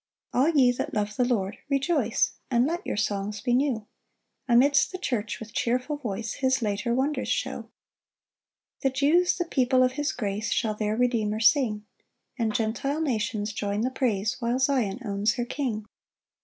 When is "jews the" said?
8.89-9.45